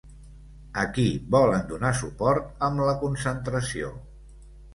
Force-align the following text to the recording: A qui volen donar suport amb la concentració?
A 0.83 0.85
qui 0.95 1.03
volen 1.35 1.67
donar 1.73 1.91
suport 1.99 2.65
amb 2.69 2.83
la 2.89 2.97
concentració? 3.05 3.93